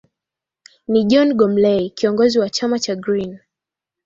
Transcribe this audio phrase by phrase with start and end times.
[0.87, 3.39] ni john gomley kiongozi wa chama cha green